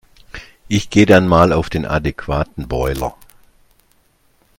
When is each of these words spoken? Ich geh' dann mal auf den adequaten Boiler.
Ich 0.67 0.89
geh' 0.89 1.05
dann 1.05 1.27
mal 1.27 1.53
auf 1.53 1.69
den 1.69 1.85
adequaten 1.85 2.67
Boiler. 2.67 3.15